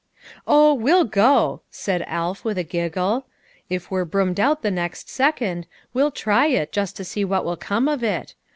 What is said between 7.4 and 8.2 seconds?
will come of